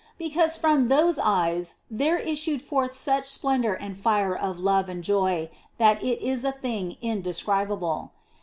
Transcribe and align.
Because 0.17 0.57
from 0.57 0.85
those 0.85 1.19
eyes 1.19 1.75
there 1.87 2.17
issued 2.17 2.63
forth 2.63 2.95
such 2.95 3.23
splendour 3.25 3.75
and 3.75 3.95
fire 3.95 4.35
of 4.35 4.57
love 4.57 4.89
and 4.89 5.03
joy 5.03 5.51
that 5.77 6.01
it 6.01 6.23
is 6.25 6.43
a 6.43 6.51
thing 6.51 6.97
indescribable. 7.03 8.11